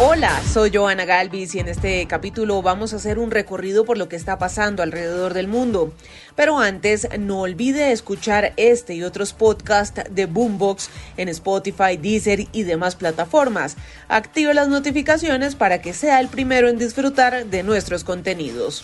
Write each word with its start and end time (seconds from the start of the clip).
Hola, 0.00 0.42
soy 0.52 0.72
Joana 0.74 1.04
Galvis 1.04 1.54
y 1.54 1.60
en 1.60 1.68
este 1.68 2.04
capítulo 2.06 2.62
vamos 2.62 2.92
a 2.92 2.96
hacer 2.96 3.20
un 3.20 3.30
recorrido 3.30 3.84
por 3.84 3.96
lo 3.96 4.08
que 4.08 4.16
está 4.16 4.38
pasando 4.38 4.82
alrededor 4.82 5.34
del 5.34 5.46
mundo. 5.46 5.92
Pero 6.34 6.58
antes, 6.58 7.08
no 7.16 7.42
olvide 7.42 7.92
escuchar 7.92 8.54
este 8.56 8.94
y 8.94 9.04
otros 9.04 9.32
podcasts 9.32 10.02
de 10.10 10.26
Boombox 10.26 10.90
en 11.16 11.28
Spotify, 11.28 11.96
Deezer 11.96 12.48
y 12.50 12.64
demás 12.64 12.96
plataformas. 12.96 13.76
Active 14.08 14.52
las 14.52 14.66
notificaciones 14.66 15.54
para 15.54 15.80
que 15.80 15.92
sea 15.92 16.18
el 16.18 16.26
primero 16.26 16.68
en 16.68 16.78
disfrutar 16.78 17.46
de 17.46 17.62
nuestros 17.62 18.02
contenidos. 18.02 18.82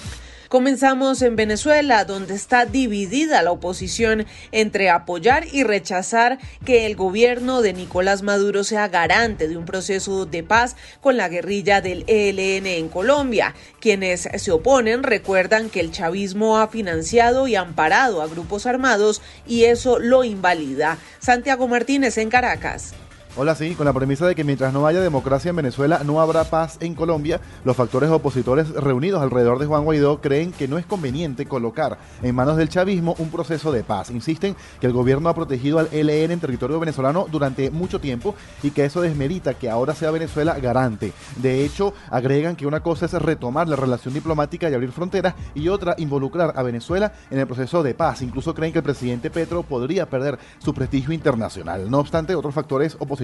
Comenzamos 0.51 1.23
en 1.23 1.37
Venezuela, 1.37 2.05
donde 2.05 2.35
está 2.35 2.67
dividida 2.67 3.41
la 3.41 3.53
oposición 3.53 4.27
entre 4.51 4.91
apoyar 4.91 5.47
y 5.53 5.63
rechazar 5.63 6.41
que 6.65 6.87
el 6.87 6.97
gobierno 6.97 7.63
de 7.63 7.73
Nicolás 7.73 8.23
Maduro 8.23 8.65
sea 8.65 8.89
garante 8.89 9.47
de 9.47 9.57
un 9.57 9.65
proceso 9.65 10.27
de 10.27 10.43
paz 10.43 10.75
con 11.01 11.17
la 11.17 11.29
guerrilla 11.29 11.81
del 11.81 12.03
ELN 12.09 12.67
en 12.67 12.89
Colombia. 12.89 13.55
Quienes 13.79 14.23
se 14.23 14.51
oponen 14.51 15.05
recuerdan 15.05 15.71
que 15.71 15.79
el 15.79 15.93
chavismo 15.93 16.59
ha 16.59 16.67
financiado 16.67 17.47
y 17.47 17.55
amparado 17.55 18.21
a 18.21 18.27
grupos 18.27 18.67
armados 18.67 19.23
y 19.47 19.67
eso 19.67 20.01
lo 20.01 20.25
invalida. 20.25 20.99
Santiago 21.21 21.69
Martínez 21.69 22.19
en 22.19 22.29
Caracas. 22.29 22.93
Hola, 23.37 23.55
sí, 23.55 23.77
con 23.77 23.87
la 23.87 23.93
premisa 23.93 24.27
de 24.27 24.35
que 24.35 24.43
mientras 24.43 24.73
no 24.73 24.89
haya 24.89 25.01
democracia 25.01 25.51
en 25.51 25.57
Venezuela, 25.57 26.01
no 26.05 26.21
habrá 26.21 26.43
paz 26.43 26.79
en 26.81 26.97
Colombia, 26.97 27.41
los 27.63 27.77
factores 27.77 28.11
opositores 28.11 28.71
reunidos 28.71 29.23
alrededor 29.23 29.61
de 29.61 29.67
Juan 29.67 29.85
Guaidó 29.85 30.21
creen 30.21 30.51
que 30.51 30.67
no 30.67 30.79
es 30.79 30.85
conveniente 30.85 31.47
colocar 31.47 31.97
en 32.23 32.35
manos 32.35 32.57
del 32.57 32.69
chavismo 32.69 33.15
un 33.19 33.31
proceso 33.31 33.71
de 33.71 33.85
paz. 33.85 34.11
Insisten 34.11 34.57
que 34.81 34.89
el 34.89 34.93
gobierno 34.93 35.29
ha 35.29 35.35
protegido 35.37 35.79
al 35.79 35.89
ELN 35.93 36.33
en 36.33 36.41
territorio 36.41 36.81
venezolano 36.81 37.29
durante 37.31 37.71
mucho 37.71 38.01
tiempo 38.01 38.35
y 38.65 38.73
que 38.73 38.85
eso 38.85 39.01
desmerita 39.01 39.55
que 39.55 39.71
ahora 39.71 39.95
sea 39.95 40.11
Venezuela 40.11 40.59
garante. 40.59 41.13
De 41.37 41.65
hecho, 41.65 41.95
agregan 42.11 42.57
que 42.57 42.67
una 42.67 42.83
cosa 42.83 43.07
es 43.07 43.13
retomar 43.13 43.69
la 43.69 43.77
relación 43.77 44.13
diplomática 44.13 44.69
y 44.69 44.75
abrir 44.75 44.91
fronteras 44.91 45.37
y 45.55 45.69
otra 45.69 45.95
involucrar 45.99 46.55
a 46.57 46.65
Venezuela 46.65 47.13
en 47.31 47.39
el 47.39 47.47
proceso 47.47 47.85
de 47.85 47.95
paz. 47.95 48.23
Incluso 48.23 48.57
creen 48.57 48.73
que 48.73 48.81
el 48.81 48.85
presidente 48.85 49.31
Petro 49.31 49.63
podría 49.63 50.11
perder 50.11 50.37
su 50.59 50.75
prestigio 50.75 51.13
internacional. 51.15 51.89
No 51.89 52.01
obstante, 52.01 52.35
otros 52.35 52.55
factores 52.55 52.97
opositores 52.99 53.20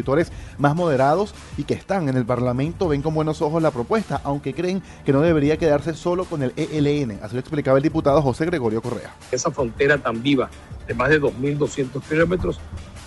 más 0.59 0.75
moderados 0.75 1.35
y 1.57 1.65
que 1.65 1.75
están 1.75 2.09
en 2.09 2.17
el 2.17 2.25
Parlamento 2.27 2.89
ven 2.89 3.03
con 3.03 3.15
buenos 3.15 3.43
ojos 3.43 3.63
la 3.63 3.71
propuesta, 3.71 4.21
aunque 4.25 4.55
creen 4.55 4.83
que 5.05 5.13
no 5.13 5.21
debería 5.21 5.57
quedarse 5.57 5.95
solo 5.95 6.25
con 6.25 6.43
el 6.43 6.53
ELN. 6.57 7.19
Así 7.23 7.35
lo 7.35 7.41
explicaba 7.41 7.79
el 7.79 7.83
diputado 7.83 8.23
José 8.23 8.47
Gregorio 8.47 8.83
Correa. 8.83 9.15
Esa 9.31 9.51
frontera 9.51 9.99
tan 9.99 10.23
viva 10.23 10.51
de 10.87 10.95
más 10.95 11.11
de 11.11 11.21
2.200 11.21 12.03
kilómetros 12.09 12.61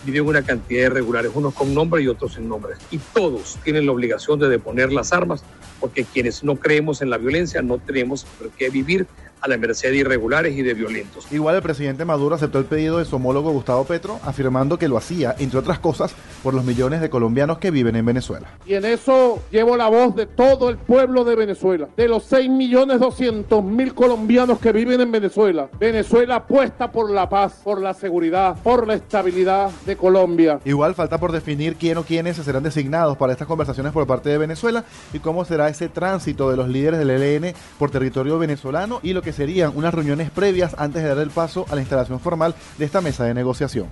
viven 0.05 0.25
una 0.25 0.41
cantidad 0.41 0.81
de 0.81 0.87
irregulares, 0.87 1.31
unos 1.33 1.53
con 1.53 1.73
nombre 1.73 2.01
y 2.01 2.07
otros 2.07 2.33
sin 2.33 2.47
nombre. 2.47 2.75
Y 2.91 2.97
todos 2.97 3.57
tienen 3.63 3.85
la 3.85 3.91
obligación 3.91 4.39
de 4.39 4.49
deponer 4.49 4.91
las 4.91 5.11
armas, 5.11 5.43
porque 5.79 6.05
quienes 6.05 6.43
no 6.43 6.55
creemos 6.55 7.01
en 7.01 7.09
la 7.09 7.17
violencia 7.17 7.61
no 7.61 7.77
tenemos 7.77 8.23
por 8.23 8.49
qué 8.51 8.69
vivir 8.69 9.07
a 9.41 9.47
la 9.47 9.57
merced 9.57 9.91
de 9.91 9.97
irregulares 9.97 10.55
y 10.55 10.61
de 10.61 10.73
violentos. 10.73 11.31
Igual 11.31 11.55
el 11.55 11.61
presidente 11.61 12.05
Maduro 12.05 12.35
aceptó 12.35 12.59
el 12.59 12.65
pedido 12.65 12.97
de 12.97 13.05
su 13.05 13.15
homólogo 13.15 13.51
Gustavo 13.51 13.85
Petro, 13.85 14.19
afirmando 14.23 14.77
que 14.77 14.87
lo 14.87 14.97
hacía, 14.97 15.35
entre 15.39 15.59
otras 15.59 15.79
cosas, 15.79 16.13
por 16.43 16.53
los 16.53 16.63
millones 16.63 17.01
de 17.01 17.09
colombianos 17.09 17.57
que 17.57 17.71
viven 17.71 17.95
en 17.95 18.05
Venezuela. 18.05 18.47
Y 18.65 18.73
en 18.73 18.85
eso 18.85 19.41
llevo 19.51 19.77
la 19.77 19.87
voz 19.87 20.15
de 20.15 20.25
todo 20.25 20.69
el 20.69 20.77
pueblo 20.77 21.23
de 21.23 21.35
Venezuela, 21.35 21.87
de 21.95 22.07
los 22.07 22.23
6 22.23 22.49
millones 22.49 22.99
200 22.99 23.63
mil 23.63 23.93
colombianos 23.93 24.59
que 24.59 24.71
viven 24.71 25.01
en 25.01 25.11
Venezuela. 25.11 25.69
Venezuela 25.79 26.35
apuesta 26.35 26.91
por 26.91 27.09
la 27.11 27.29
paz, 27.29 27.61
por 27.63 27.81
la 27.81 27.93
seguridad, 27.93 28.57
por 28.63 28.87
la 28.87 28.95
estabilidad 28.95 29.71
de 29.85 29.95
Colombia. 29.95 30.59
Igual 30.65 30.95
falta 30.95 31.17
por 31.19 31.31
definir 31.31 31.75
quién 31.75 31.97
o 31.97 32.03
quiénes 32.03 32.37
serán 32.37 32.63
designados 32.63 33.17
para 33.17 33.33
estas 33.33 33.47
conversaciones 33.47 33.91
por 33.91 34.07
parte 34.07 34.29
de 34.29 34.37
Venezuela 34.37 34.83
y 35.13 35.19
cómo 35.19 35.45
será 35.45 35.69
ese 35.69 35.89
tránsito 35.89 36.49
de 36.49 36.57
los 36.57 36.67
líderes 36.67 36.99
del 36.99 37.09
ELN 37.09 37.53
por 37.77 37.91
territorio 37.91 38.39
venezolano 38.39 38.99
y 39.03 39.13
lo 39.13 39.21
que 39.21 39.28
serían 39.33 39.71
unas 39.75 39.93
reuniones 39.93 40.29
previas 40.29 40.75
antes 40.77 41.03
de 41.03 41.09
dar 41.09 41.19
el 41.19 41.29
paso 41.29 41.65
a 41.69 41.75
la 41.75 41.81
instalación 41.81 42.19
formal 42.19 42.55
de 42.77 42.85
esta 42.85 43.01
mesa 43.01 43.25
de 43.25 43.33
negociación. 43.33 43.87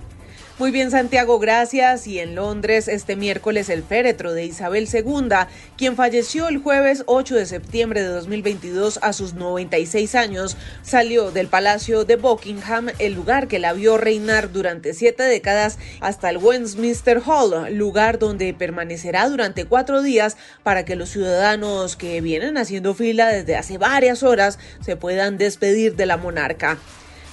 Muy 0.58 0.72
bien, 0.72 0.90
Santiago, 0.90 1.38
gracias. 1.38 2.08
Y 2.08 2.18
en 2.18 2.34
Londres, 2.34 2.88
este 2.88 3.14
miércoles, 3.14 3.68
el 3.68 3.84
féretro 3.84 4.32
de 4.32 4.44
Isabel 4.44 4.88
II, 4.92 5.28
quien 5.76 5.94
falleció 5.94 6.48
el 6.48 6.58
jueves 6.58 7.04
8 7.06 7.36
de 7.36 7.46
septiembre 7.46 8.02
de 8.02 8.08
2022 8.08 8.98
a 9.00 9.12
sus 9.12 9.34
96 9.34 10.16
años, 10.16 10.56
salió 10.82 11.30
del 11.30 11.46
Palacio 11.46 12.04
de 12.04 12.16
Buckingham, 12.16 12.88
el 12.98 13.12
lugar 13.12 13.46
que 13.46 13.60
la 13.60 13.72
vio 13.72 13.98
reinar 13.98 14.50
durante 14.50 14.94
siete 14.94 15.22
décadas, 15.22 15.78
hasta 16.00 16.28
el 16.28 16.38
Westminster 16.38 17.22
Hall, 17.24 17.72
lugar 17.76 18.18
donde 18.18 18.52
permanecerá 18.52 19.28
durante 19.28 19.64
cuatro 19.64 20.02
días 20.02 20.36
para 20.64 20.84
que 20.84 20.96
los 20.96 21.10
ciudadanos 21.10 21.94
que 21.94 22.20
vienen 22.20 22.58
haciendo 22.58 22.94
fila 22.94 23.28
desde 23.28 23.54
hace 23.54 23.78
varias 23.78 24.24
horas 24.24 24.58
se 24.80 24.96
puedan 24.96 25.38
despedir 25.38 25.94
de 25.94 26.06
la 26.06 26.16
monarca 26.16 26.78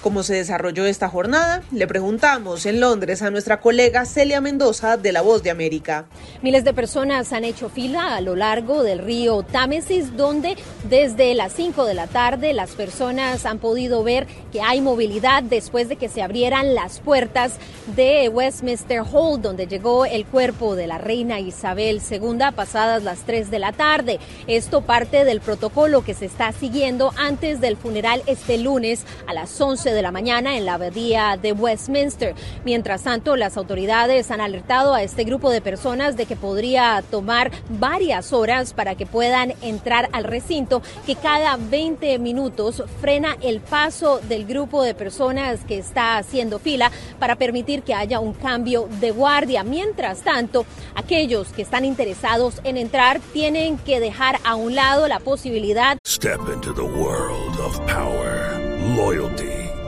cómo 0.06 0.22
se 0.22 0.34
desarrolló 0.34 0.86
esta 0.86 1.08
jornada, 1.08 1.64
le 1.72 1.88
preguntamos 1.88 2.64
en 2.64 2.78
Londres 2.78 3.22
a 3.22 3.32
nuestra 3.32 3.58
colega 3.58 4.04
Celia 4.04 4.40
Mendoza 4.40 4.96
de 4.96 5.10
La 5.10 5.20
Voz 5.20 5.42
de 5.42 5.50
América. 5.50 6.06
Miles 6.42 6.62
de 6.62 6.72
personas 6.72 7.32
han 7.32 7.42
hecho 7.42 7.68
fila 7.68 8.14
a 8.14 8.20
lo 8.20 8.36
largo 8.36 8.84
del 8.84 9.00
río 9.00 9.42
Támesis, 9.42 10.16
donde 10.16 10.56
desde 10.88 11.34
las 11.34 11.54
5 11.54 11.84
de 11.86 11.94
la 11.94 12.06
tarde 12.06 12.52
las 12.52 12.70
personas 12.76 13.46
han 13.46 13.58
podido 13.58 14.04
ver 14.04 14.28
que 14.52 14.62
hay 14.62 14.80
movilidad 14.80 15.42
después 15.42 15.88
de 15.88 15.96
que 15.96 16.08
se 16.08 16.22
abrieran 16.22 16.76
las 16.76 17.00
puertas 17.00 17.54
de 17.96 18.28
Westminster 18.28 19.00
Hall, 19.00 19.42
donde 19.42 19.66
llegó 19.66 20.06
el 20.06 20.24
cuerpo 20.24 20.76
de 20.76 20.86
la 20.86 20.98
reina 20.98 21.40
Isabel 21.40 22.00
II 22.08 22.38
pasadas 22.54 23.02
las 23.02 23.24
3 23.26 23.50
de 23.50 23.58
la 23.58 23.72
tarde. 23.72 24.20
Esto 24.46 24.82
parte 24.82 25.24
del 25.24 25.40
protocolo 25.40 26.04
que 26.04 26.14
se 26.14 26.26
está 26.26 26.52
siguiendo 26.52 27.12
antes 27.16 27.60
del 27.60 27.76
funeral 27.76 28.22
este 28.26 28.56
lunes 28.56 29.04
a 29.26 29.34
las 29.34 29.60
11 29.60 29.95
de 29.95 29.95
la 30.02 30.12
mañana 30.12 30.56
en 30.56 30.66
la 30.66 30.74
abadía 30.74 31.38
de 31.40 31.52
Westminster. 31.52 32.34
Mientras 32.64 33.02
tanto, 33.02 33.36
las 33.36 33.56
autoridades 33.56 34.30
han 34.30 34.40
alertado 34.40 34.94
a 34.94 35.02
este 35.02 35.24
grupo 35.24 35.50
de 35.50 35.60
personas 35.60 36.16
de 36.16 36.26
que 36.26 36.36
podría 36.36 37.02
tomar 37.10 37.50
varias 37.68 38.32
horas 38.32 38.72
para 38.72 38.94
que 38.94 39.06
puedan 39.06 39.54
entrar 39.62 40.08
al 40.12 40.24
recinto, 40.24 40.82
que 41.06 41.16
cada 41.16 41.56
20 41.56 42.18
minutos 42.18 42.82
frena 43.00 43.36
el 43.42 43.60
paso 43.60 44.20
del 44.28 44.46
grupo 44.46 44.82
de 44.82 44.94
personas 44.94 45.60
que 45.64 45.78
está 45.78 46.18
haciendo 46.18 46.58
fila 46.58 46.90
para 47.18 47.36
permitir 47.36 47.82
que 47.82 47.94
haya 47.94 48.20
un 48.20 48.32
cambio 48.32 48.88
de 49.00 49.10
guardia. 49.10 49.62
Mientras 49.62 50.20
tanto, 50.20 50.66
aquellos 50.94 51.48
que 51.48 51.62
están 51.62 51.84
interesados 51.84 52.60
en 52.64 52.76
entrar 52.76 53.20
tienen 53.32 53.78
que 53.78 54.00
dejar 54.00 54.38
a 54.44 54.54
un 54.54 54.74
lado 54.74 55.08
la 55.08 55.20
posibilidad. 55.20 55.98
Step 56.06 56.40
into 56.52 56.72
the 56.72 56.82
world 56.82 57.58
of 57.60 57.78
power, 57.86 58.58
loyalty. 58.96 59.55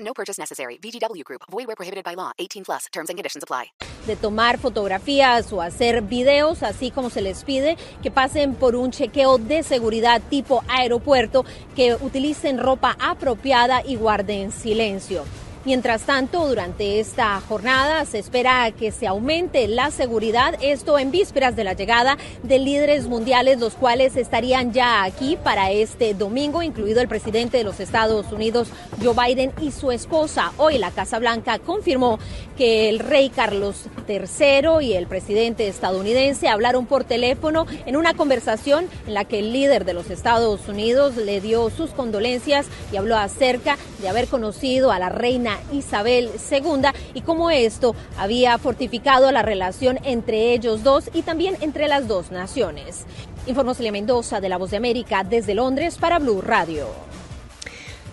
No 0.00 0.12
purchase 0.14 0.38
necessary. 0.38 0.78
VGW 0.78 1.24
Group. 1.24 1.42
Void 1.50 1.66
where 1.66 1.76
prohibited 1.76 2.04
by 2.04 2.14
law. 2.14 2.32
18 2.38 2.64
plus. 2.64 2.86
Terms 2.92 3.10
and 3.10 3.16
conditions 3.16 3.42
apply. 3.42 3.72
De 4.06 4.16
tomar 4.16 4.58
fotografías 4.58 5.52
o 5.52 5.60
hacer 5.60 6.02
videos, 6.02 6.62
así 6.62 6.90
como 6.90 7.10
se 7.10 7.20
les 7.20 7.44
pide 7.44 7.76
que 8.02 8.10
pasen 8.10 8.54
por 8.54 8.74
un 8.74 8.90
chequeo 8.90 9.38
de 9.38 9.62
seguridad 9.62 10.22
tipo 10.30 10.64
aeropuerto, 10.68 11.44
que 11.76 11.94
utilicen 11.94 12.58
ropa 12.58 12.96
apropiada 12.98 13.82
y 13.84 13.96
guarden 13.96 14.52
silencio. 14.52 15.24
Mientras 15.66 16.06
tanto, 16.06 16.48
durante 16.48 17.00
esta 17.00 17.38
jornada 17.42 18.06
se 18.06 18.18
espera 18.18 18.70
que 18.70 18.92
se 18.92 19.06
aumente 19.06 19.68
la 19.68 19.90
seguridad, 19.90 20.54
esto 20.62 20.98
en 20.98 21.10
vísperas 21.10 21.54
de 21.54 21.64
la 21.64 21.74
llegada 21.74 22.16
de 22.42 22.58
líderes 22.58 23.08
mundiales, 23.08 23.60
los 23.60 23.74
cuales 23.74 24.16
estarían 24.16 24.72
ya 24.72 25.02
aquí 25.02 25.36
para 25.44 25.70
este 25.70 26.14
domingo, 26.14 26.62
incluido 26.62 27.02
el 27.02 27.08
presidente 27.08 27.58
de 27.58 27.64
los 27.64 27.78
Estados 27.78 28.32
Unidos, 28.32 28.68
Joe 29.02 29.14
Biden, 29.14 29.52
y 29.60 29.70
su 29.70 29.92
esposa. 29.92 30.52
Hoy 30.56 30.78
la 30.78 30.92
Casa 30.92 31.18
Blanca 31.18 31.58
confirmó 31.58 32.18
que 32.56 32.88
el 32.88 32.98
rey 32.98 33.28
Carlos 33.28 33.84
III 34.08 34.80
y 34.80 34.94
el 34.94 35.06
presidente 35.08 35.68
estadounidense 35.68 36.48
hablaron 36.48 36.86
por 36.86 37.04
teléfono 37.04 37.66
en 37.84 37.98
una 37.98 38.14
conversación 38.14 38.86
en 39.06 39.12
la 39.12 39.26
que 39.26 39.40
el 39.40 39.52
líder 39.52 39.84
de 39.84 39.92
los 39.92 40.08
Estados 40.08 40.68
Unidos 40.68 41.16
le 41.16 41.42
dio 41.42 41.68
sus 41.68 41.90
condolencias 41.90 42.66
y 42.92 42.96
habló 42.96 43.18
acerca 43.18 43.76
de 44.00 44.08
haber 44.08 44.26
conocido 44.26 44.90
a 44.90 44.98
la 44.98 45.10
reina 45.10 45.49
Isabel 45.72 46.30
II 46.50 46.88
y 47.14 47.22
cómo 47.22 47.50
esto 47.50 47.94
había 48.18 48.58
fortificado 48.58 49.32
la 49.32 49.42
relación 49.42 49.98
entre 50.04 50.52
ellos 50.52 50.82
dos 50.82 51.10
y 51.12 51.22
también 51.22 51.56
entre 51.60 51.88
las 51.88 52.08
dos 52.08 52.30
naciones. 52.30 53.04
Informó 53.46 53.74
Celia 53.74 53.92
Mendoza 53.92 54.40
de 54.40 54.48
La 54.48 54.58
Voz 54.58 54.70
de 54.70 54.76
América 54.76 55.24
desde 55.24 55.54
Londres 55.54 55.96
para 55.98 56.18
Blue 56.18 56.40
Radio. 56.40 57.09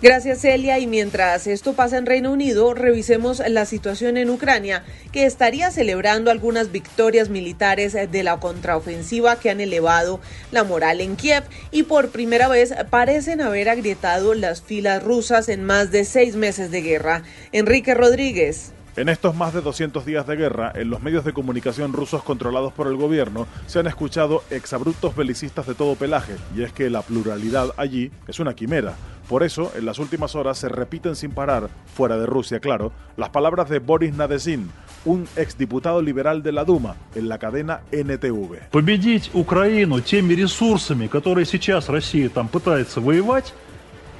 Gracias, 0.00 0.42
Celia. 0.42 0.78
Y 0.78 0.86
mientras 0.86 1.48
esto 1.48 1.72
pasa 1.72 1.98
en 1.98 2.06
Reino 2.06 2.30
Unido, 2.30 2.72
revisemos 2.72 3.42
la 3.48 3.64
situación 3.64 4.16
en 4.16 4.30
Ucrania, 4.30 4.84
que 5.10 5.26
estaría 5.26 5.72
celebrando 5.72 6.30
algunas 6.30 6.70
victorias 6.70 7.30
militares 7.30 7.94
de 7.94 8.22
la 8.22 8.38
contraofensiva 8.38 9.40
que 9.40 9.50
han 9.50 9.60
elevado 9.60 10.20
la 10.52 10.62
moral 10.62 11.00
en 11.00 11.16
Kiev 11.16 11.42
y 11.72 11.82
por 11.82 12.10
primera 12.10 12.46
vez 12.46 12.74
parecen 12.90 13.40
haber 13.40 13.68
agrietado 13.68 14.34
las 14.34 14.62
filas 14.62 15.02
rusas 15.02 15.48
en 15.48 15.64
más 15.64 15.90
de 15.90 16.04
seis 16.04 16.36
meses 16.36 16.70
de 16.70 16.82
guerra. 16.82 17.24
Enrique 17.50 17.92
Rodríguez. 17.94 18.72
En 18.98 19.08
estos 19.08 19.36
más 19.36 19.54
de 19.54 19.60
200 19.60 20.04
días 20.04 20.26
de 20.26 20.34
guerra, 20.34 20.72
en 20.74 20.90
los 20.90 21.02
medios 21.02 21.24
de 21.24 21.32
comunicación 21.32 21.92
rusos 21.92 22.24
controlados 22.24 22.72
por 22.72 22.88
el 22.88 22.96
gobierno, 22.96 23.46
se 23.66 23.78
han 23.78 23.86
escuchado 23.86 24.42
exabruptos 24.50 25.14
belicistas 25.14 25.68
de 25.68 25.74
todo 25.74 25.94
pelaje, 25.94 26.34
y 26.56 26.64
es 26.64 26.72
que 26.72 26.90
la 26.90 27.02
pluralidad 27.02 27.68
allí 27.76 28.10
es 28.26 28.40
una 28.40 28.54
quimera. 28.54 28.96
Por 29.27 29.43
eso, 29.43 29.71
en 29.75 29.85
las 29.85 29.99
últimas 29.99 30.35
horas 30.35 30.57
se 30.57 30.69
repiten 30.69 31.15
sin 31.15 31.31
parar, 31.31 31.69
fuera 31.95 32.17
de 32.17 32.25
Rusia, 32.25 32.59
claro, 32.59 32.91
las 33.15 33.29
palabras 33.29 33.69
de 33.69 33.79
Boris 33.79 34.13
Nadezhin, 34.13 34.69
un 35.05 35.27
exdiputado 35.35 36.01
liberal 36.01 36.43
de 36.43 36.51
la 36.51 36.65
Duma, 36.65 36.95
en 37.15 37.29
la 37.29 37.37
cadena 37.37 37.81
NTV. 37.91 38.69
Победить 38.71 39.31
Украину 39.33 40.01
теми 40.01 40.33
ресурсами, 40.33 41.07
которые 41.07 41.45
сейчас 41.45 41.89
Россия 41.89 42.29
там 42.29 42.47
пытается 42.47 42.99
воевать, 42.99 43.53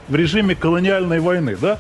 en 0.09 0.15
régimen 0.15 0.57
colonial 0.57 1.07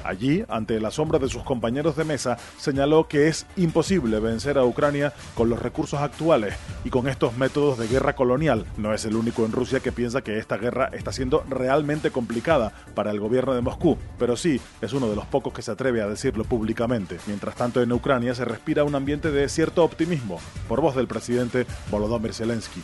Allí, 0.04 0.44
ante 0.48 0.78
la 0.80 0.90
sombra 0.90 1.18
de 1.18 1.30
sus 1.30 1.42
compañeros 1.44 1.96
de 1.96 2.04
mesa, 2.04 2.36
señaló 2.58 3.08
que 3.08 3.28
es 3.28 3.46
imposible 3.56 4.20
vencer 4.20 4.58
a 4.58 4.64
Ucrania 4.64 5.14
con 5.34 5.48
los 5.48 5.62
recursos 5.62 6.00
actuales 6.00 6.54
y 6.84 6.90
con 6.90 7.08
estos 7.08 7.38
métodos 7.38 7.78
de 7.78 7.88
guerra 7.88 8.14
colonial. 8.14 8.66
No 8.76 8.92
es 8.92 9.06
el 9.06 9.16
único 9.16 9.46
en 9.46 9.52
Rusia 9.52 9.80
que 9.80 9.92
piensa 9.92 10.20
que 10.20 10.38
esta 10.38 10.58
guerra 10.58 10.90
está 10.92 11.10
siendo 11.10 11.42
realmente 11.48 12.10
complicada 12.10 12.72
para 12.94 13.12
el 13.12 13.18
gobierno 13.18 13.54
de 13.54 13.62
Moscú, 13.62 13.96
pero 14.18 14.36
sí 14.36 14.60
es 14.82 14.92
uno 14.92 15.08
de 15.08 15.16
los 15.16 15.24
pocos 15.24 15.54
que 15.54 15.62
se 15.62 15.70
atreve 15.70 16.02
a 16.02 16.06
decirlo 16.06 16.44
públicamente. 16.44 17.16
Mientras 17.26 17.54
tanto, 17.54 17.80
en 17.80 17.90
Ucrania 17.92 18.34
se 18.34 18.44
respira 18.44 18.84
un 18.84 18.94
ambiente 18.94 19.30
de 19.30 19.48
cierto 19.48 19.84
optimismo, 19.84 20.38
por 20.68 20.82
voz 20.82 20.94
del 20.94 21.08
presidente 21.08 21.64
Volodymyr 21.90 22.34
Zelensky. 22.34 22.82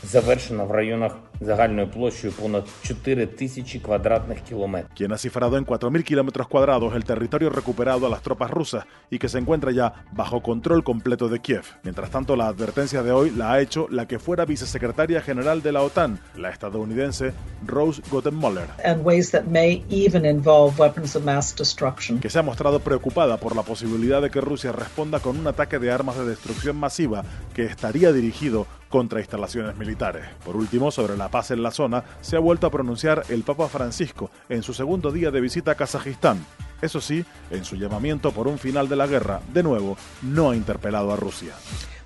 Quien 4.94 5.12
así 5.12 5.28
cifrado 5.34 5.58
en 5.58 5.66
4.000 5.66 6.04
kilómetros 6.04 6.46
cuadrados 6.46 6.94
el 6.94 7.02
territorio 7.02 7.50
recuperado 7.50 8.06
a 8.06 8.08
las 8.08 8.22
tropas 8.22 8.52
rusas 8.52 8.84
y 9.10 9.18
que 9.18 9.28
se 9.28 9.38
encuentra 9.38 9.72
ya 9.72 10.04
bajo 10.12 10.40
control 10.44 10.84
completo 10.84 11.28
de 11.28 11.40
Kiev. 11.40 11.64
Mientras 11.82 12.08
tanto, 12.10 12.36
la 12.36 12.46
advertencia 12.46 13.02
de 13.02 13.10
hoy 13.10 13.30
la 13.30 13.52
ha 13.52 13.60
hecho 13.60 13.88
la 13.90 14.06
que 14.06 14.20
fuera 14.20 14.44
vicesecretaria 14.44 15.20
general 15.22 15.60
de 15.60 15.72
la 15.72 15.82
OTAN, 15.82 16.20
la 16.36 16.50
estadounidense 16.50 17.32
Rose 17.66 18.00
destruction. 21.58 22.20
que 22.20 22.30
se 22.30 22.38
ha 22.38 22.42
mostrado 22.42 22.78
preocupada 22.78 23.36
por 23.38 23.56
la 23.56 23.62
posibilidad 23.62 24.22
de 24.22 24.30
que 24.30 24.40
Rusia 24.40 24.70
responda 24.70 25.18
con 25.18 25.36
un 25.36 25.48
ataque 25.48 25.80
de 25.80 25.90
armas 25.90 26.16
de 26.16 26.26
destrucción 26.26 26.76
masiva 26.76 27.24
que 27.54 27.64
estaría 27.64 28.12
dirigido 28.12 28.68
contra 28.94 29.18
instalaciones 29.18 29.76
militares. 29.76 30.24
Por 30.44 30.54
último, 30.54 30.92
sobre 30.92 31.16
la 31.16 31.28
paz 31.28 31.50
en 31.50 31.64
la 31.64 31.72
zona, 31.72 32.04
se 32.20 32.36
ha 32.36 32.38
vuelto 32.38 32.68
a 32.68 32.70
pronunciar 32.70 33.24
el 33.28 33.42
Papa 33.42 33.66
Francisco 33.66 34.30
en 34.48 34.62
su 34.62 34.72
segundo 34.72 35.10
día 35.10 35.32
de 35.32 35.40
visita 35.40 35.72
a 35.72 35.74
Kazajistán. 35.74 36.46
Eso 36.80 37.00
sí, 37.00 37.24
en 37.50 37.64
su 37.64 37.74
llamamiento 37.74 38.30
por 38.30 38.46
un 38.46 38.56
final 38.56 38.88
de 38.88 38.94
la 38.94 39.08
guerra, 39.08 39.40
de 39.52 39.64
nuevo, 39.64 39.96
no 40.22 40.50
ha 40.50 40.54
interpelado 40.54 41.12
a 41.12 41.16
Rusia. 41.16 41.54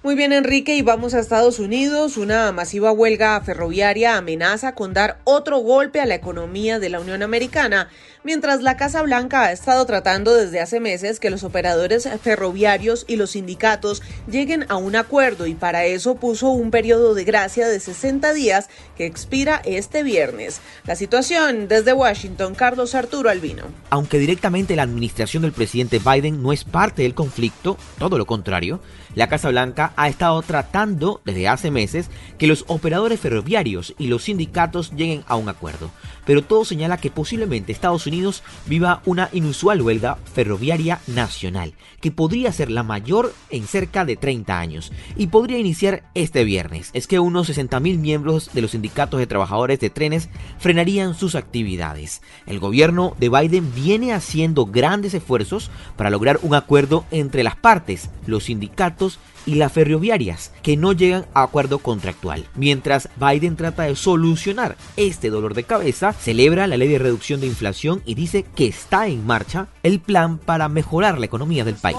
Muy 0.04 0.14
bien, 0.14 0.32
Enrique, 0.32 0.76
y 0.76 0.82
vamos 0.82 1.12
a 1.12 1.18
Estados 1.18 1.58
Unidos. 1.58 2.16
Una 2.16 2.52
masiva 2.52 2.92
huelga 2.92 3.40
ferroviaria 3.40 4.16
amenaza 4.16 4.76
con 4.76 4.94
dar 4.94 5.18
otro 5.24 5.58
golpe 5.58 6.00
a 6.00 6.06
la 6.06 6.14
economía 6.14 6.78
de 6.78 6.88
la 6.88 7.00
Unión 7.00 7.24
Americana, 7.24 7.88
mientras 8.22 8.62
la 8.62 8.76
Casa 8.76 9.02
Blanca 9.02 9.42
ha 9.42 9.52
estado 9.52 9.84
tratando 9.86 10.36
desde 10.36 10.60
hace 10.60 10.78
meses 10.78 11.18
que 11.18 11.30
los 11.30 11.42
operadores 11.42 12.08
ferroviarios 12.22 13.06
y 13.08 13.16
los 13.16 13.30
sindicatos 13.32 14.00
lleguen 14.30 14.66
a 14.68 14.76
un 14.76 14.94
acuerdo 14.94 15.48
y 15.48 15.54
para 15.54 15.84
eso 15.84 16.14
puso 16.14 16.50
un 16.50 16.70
periodo 16.70 17.14
de 17.14 17.24
gracia 17.24 17.66
de 17.66 17.80
60 17.80 18.32
días 18.34 18.68
que 18.96 19.04
expira 19.04 19.60
este 19.64 20.04
viernes. 20.04 20.60
La 20.86 20.94
situación 20.94 21.66
desde 21.66 21.92
Washington, 21.92 22.54
Carlos 22.54 22.94
Arturo 22.94 23.30
Albino. 23.30 23.64
Aunque 23.90 24.20
directamente 24.20 24.76
la 24.76 24.84
administración 24.84 25.42
del 25.42 25.52
presidente 25.52 25.98
Biden 25.98 26.40
no 26.40 26.52
es 26.52 26.62
parte 26.62 27.02
del 27.02 27.14
conflicto, 27.14 27.76
todo 27.98 28.16
lo 28.16 28.26
contrario, 28.26 28.80
la 29.16 29.28
Casa 29.28 29.48
Blanca 29.48 29.87
ha 29.96 30.08
estado 30.08 30.40
tratando 30.42 31.20
desde 31.24 31.48
hace 31.48 31.70
meses 31.70 32.10
que 32.38 32.46
los 32.46 32.64
operadores 32.68 33.20
ferroviarios 33.20 33.94
y 33.98 34.06
los 34.06 34.24
sindicatos 34.24 34.92
lleguen 34.92 35.24
a 35.26 35.36
un 35.36 35.48
acuerdo. 35.48 35.90
Pero 36.24 36.42
todo 36.42 36.64
señala 36.64 36.98
que 36.98 37.10
posiblemente 37.10 37.72
Estados 37.72 38.06
Unidos 38.06 38.42
viva 38.66 39.02
una 39.06 39.30
inusual 39.32 39.80
huelga 39.80 40.18
ferroviaria 40.34 41.00
nacional, 41.06 41.72
que 42.00 42.10
podría 42.10 42.52
ser 42.52 42.70
la 42.70 42.82
mayor 42.82 43.32
en 43.50 43.66
cerca 43.66 44.04
de 44.04 44.16
30 44.16 44.58
años 44.58 44.92
y 45.16 45.28
podría 45.28 45.58
iniciar 45.58 46.04
este 46.14 46.44
viernes. 46.44 46.90
Es 46.92 47.06
que 47.06 47.18
unos 47.18 47.48
60.000 47.48 47.98
miembros 47.98 48.50
de 48.52 48.62
los 48.62 48.72
sindicatos 48.72 49.20
de 49.20 49.26
trabajadores 49.26 49.80
de 49.80 49.90
trenes 49.90 50.28
frenarían 50.58 51.14
sus 51.14 51.34
actividades. 51.34 52.22
El 52.46 52.58
gobierno 52.58 53.14
de 53.18 53.28
Biden 53.28 53.72
viene 53.74 54.12
haciendo 54.12 54.66
grandes 54.66 55.14
esfuerzos 55.14 55.70
para 55.96 56.10
lograr 56.10 56.38
un 56.42 56.54
acuerdo 56.54 57.04
entre 57.10 57.42
las 57.42 57.56
partes, 57.56 58.10
los 58.26 58.44
sindicatos 58.44 59.18
y 59.46 59.54
las 59.54 59.72
ferroviarias, 59.78 60.50
que 60.60 60.76
no 60.76 60.92
llegan 60.92 61.26
a 61.34 61.44
acuerdo 61.44 61.78
contractual. 61.78 62.44
Mientras 62.56 63.08
Biden 63.14 63.54
trata 63.54 63.84
de 63.84 63.94
solucionar 63.94 64.76
este 64.96 65.30
dolor 65.30 65.54
de 65.54 65.62
cabeza, 65.62 66.12
celebra 66.12 66.66
la 66.66 66.76
ley 66.76 66.88
de 66.88 66.98
reducción 66.98 67.40
de 67.40 67.46
inflación 67.46 68.02
y 68.04 68.16
dice 68.16 68.44
que 68.56 68.66
está 68.66 69.06
en 69.06 69.24
marcha 69.24 69.68
el 69.84 70.00
plan 70.00 70.38
para 70.38 70.68
mejorar 70.68 71.20
la 71.20 71.26
economía 71.26 71.64
del 71.64 71.76
país. 71.76 71.96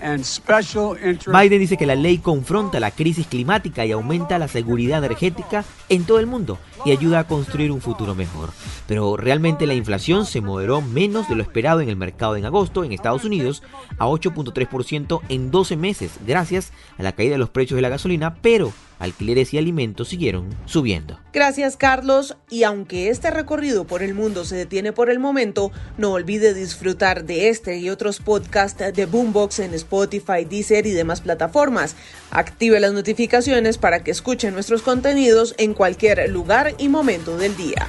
Biden 0.00 1.60
dice 1.60 1.76
que 1.76 1.86
la 1.86 1.94
ley 1.94 2.18
confronta 2.18 2.80
la 2.80 2.90
crisis 2.90 3.26
climática 3.26 3.84
y 3.84 3.92
aumenta 3.92 4.38
la 4.38 4.48
seguridad 4.48 4.98
energética 4.98 5.64
en 5.88 6.04
todo 6.04 6.18
el 6.18 6.26
mundo 6.26 6.58
y 6.84 6.92
ayuda 6.92 7.20
a 7.20 7.26
construir 7.26 7.72
un 7.72 7.80
futuro 7.80 8.14
mejor. 8.14 8.50
Pero 8.86 9.16
realmente 9.16 9.66
la 9.66 9.74
inflación 9.74 10.26
se 10.26 10.40
moderó 10.40 10.80
menos 10.80 11.28
de 11.28 11.34
lo 11.34 11.42
esperado 11.42 11.80
en 11.80 11.88
el 11.88 11.96
mercado 11.96 12.36
en 12.36 12.44
agosto 12.44 12.84
en 12.84 12.92
Estados 12.92 13.24
Unidos 13.24 13.62
a 13.98 14.06
8.3% 14.06 15.20
en 15.28 15.50
12 15.50 15.76
meses 15.76 16.12
gracias 16.26 16.72
a 16.98 17.02
la 17.02 17.12
caída 17.12 17.32
de 17.32 17.38
los 17.38 17.50
precios 17.50 17.76
de 17.76 17.82
la 17.82 17.88
gasolina, 17.88 18.34
pero 18.36 18.72
alquileres 18.98 19.54
y 19.54 19.58
alimentos 19.58 20.08
siguieron 20.08 20.48
subiendo. 20.66 21.20
Gracias 21.32 21.76
Carlos 21.76 22.36
y 22.50 22.64
aunque 22.64 23.08
este 23.08 23.30
recorrido 23.30 23.86
por 23.86 24.02
el 24.02 24.14
mundo 24.14 24.44
se 24.44 24.56
detiene 24.56 24.92
por 24.92 25.10
el 25.10 25.18
momento, 25.18 25.70
no 25.96 26.12
olvide 26.12 26.54
disfrutar 26.54 27.24
de 27.24 27.48
este 27.48 27.78
y 27.78 27.90
otros 27.90 28.20
podcasts 28.20 28.92
de 28.92 29.06
Boombox 29.06 29.60
en 29.60 29.74
Spotify, 29.74 30.44
Deezer 30.48 30.86
y 30.86 30.92
demás 30.92 31.20
plataformas. 31.20 31.96
Active 32.30 32.80
las 32.80 32.92
notificaciones 32.92 33.78
para 33.78 34.02
que 34.02 34.10
escuchen 34.10 34.54
nuestros 34.54 34.82
contenidos 34.82 35.54
en 35.58 35.74
cualquier 35.74 36.28
lugar 36.30 36.74
y 36.78 36.88
momento 36.88 37.36
del 37.36 37.56
día. 37.56 37.88